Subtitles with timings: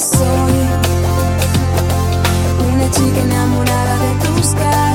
[0.00, 0.52] soy
[2.68, 4.85] una chica enamorada de tus caricias.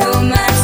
[0.00, 0.59] romance.